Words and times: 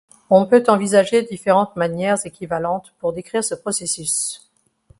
On 0.31 0.47
peut 0.47 0.63
envisager 0.67 1.21
différentes 1.21 1.75
manières 1.75 2.17
équivalentes 2.25 2.91
pour 2.97 3.13
décrire 3.13 3.43
ce 3.43 3.53
processus. 3.53 4.49